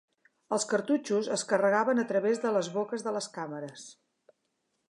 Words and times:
Els 0.55 0.63
cartutxos 0.71 1.29
es 1.35 1.43
carregaven 1.51 2.03
a 2.05 2.07
través 2.13 2.43
de 2.47 2.57
les 2.57 2.73
boques 2.79 3.09
de 3.09 3.15
les 3.19 3.29
càmeres. 3.37 3.89